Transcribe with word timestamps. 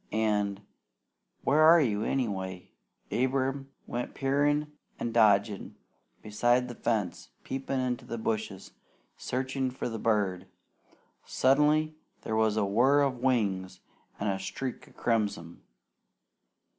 An' 0.11 0.65
where 1.43 1.59
are 1.59 1.79
you, 1.79 2.03
anyway?" 2.03 2.71
Abram 3.11 3.69
went 3.85 4.15
peering 4.15 4.71
and 4.97 5.13
dodging 5.13 5.75
beside 6.23 6.67
the 6.67 6.73
fence, 6.73 7.29
peeping 7.43 7.79
into 7.79 8.05
the 8.05 8.17
bushes, 8.17 8.71
searching 9.15 9.69
for 9.69 9.87
the 9.87 9.99
bird. 9.99 10.47
Suddenly 11.27 11.93
there 12.23 12.35
was 12.35 12.57
a 12.57 12.65
whir 12.65 13.01
of 13.03 13.19
wings 13.19 13.79
and 14.19 14.27
a 14.27 14.39
streak 14.39 14.87
of 14.87 14.97
crimson. 14.97 15.61